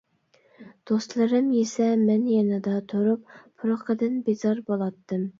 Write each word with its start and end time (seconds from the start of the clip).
دوستلىرىم 0.91 1.49
يېسە 1.55 1.89
مەن 2.05 2.23
يېنىدا 2.31 2.73
تۇرۇپ 2.93 3.35
پۇرىقىدىن 3.35 4.15
بىزار 4.31 4.63
بولاتتىم. 4.73 5.29